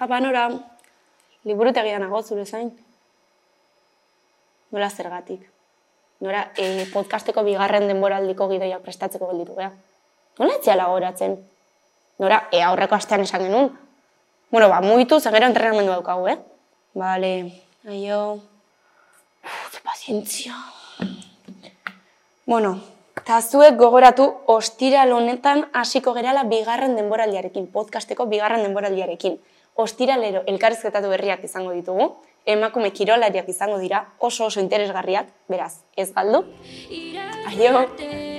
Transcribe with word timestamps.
Apa, 0.00 0.16
nora, 0.16 0.48
liburutegian 1.44 2.00
nago 2.00 2.22
zure 2.24 2.46
zain. 2.48 2.70
Nola 4.72 4.88
zergatik. 4.88 5.42
Nora, 6.24 6.46
e, 6.56 6.86
podcasteko 6.88 7.44
bigarren 7.44 7.84
denboraldiko 7.90 8.48
gidoia 8.48 8.78
prestatzeko 8.80 9.28
gelditu 9.28 9.58
geha. 9.58 9.74
Nola 10.40 10.56
etxeala 10.56 10.86
goratzen? 10.88 11.36
Nora, 12.24 12.46
e, 12.48 12.62
aurreko 12.64 12.96
astean 12.96 13.26
esan 13.26 13.44
genuen. 13.44 13.68
Bueno, 14.50 14.70
ba, 14.72 14.80
mugitu, 14.80 15.20
zen 15.20 15.36
gero 15.36 15.50
entrenamendu 15.52 15.92
daukagu, 15.92 16.30
eh? 16.32 16.38
Bale, 16.96 17.34
aio... 17.84 18.40
Uf, 19.44 19.78
pazientzia. 19.84 20.56
Bueno, 22.48 22.72
eta 23.20 23.42
zuek 23.44 23.76
gogoratu 23.76 24.32
ostiral 24.48 25.12
honetan 25.12 25.66
hasiko 25.76 26.16
gerala 26.16 26.48
bigarren 26.48 26.96
denboraldiarekin, 26.96 27.68
podcasteko 27.68 28.30
bigarren 28.32 28.64
denboraldiarekin. 28.64 29.36
Ostiralero 29.80 30.42
elkarrizketatu 30.50 31.08
berriak 31.12 31.44
izango 31.48 31.72
ditugu, 31.76 32.10
emakume 32.46 32.90
kirolariak 32.96 33.48
izango 33.48 33.78
dira, 33.80 34.04
oso 34.18 34.48
oso 34.50 34.60
interesgarriak, 34.60 35.32
beraz, 35.48 35.72
ez 35.96 36.10
galdu. 36.16 36.44
Aio! 37.52 38.29